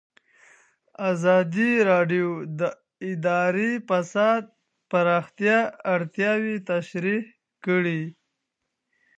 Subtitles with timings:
[1.11, 2.27] ازادي راډیو
[2.59, 2.61] د
[3.09, 4.53] اداري فساد د
[4.89, 5.59] پراختیا
[5.93, 7.23] اړتیاوې تشریح
[7.65, 8.01] کړي.